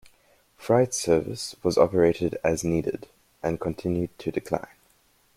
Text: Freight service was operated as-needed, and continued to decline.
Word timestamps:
Freight 0.57 0.95
service 0.95 1.55
was 1.61 1.77
operated 1.77 2.35
as-needed, 2.43 3.07
and 3.43 3.59
continued 3.61 4.09
to 4.17 4.31
decline. 4.31 4.65